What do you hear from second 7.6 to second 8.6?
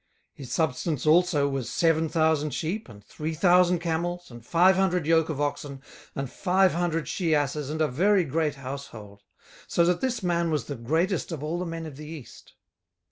and a very great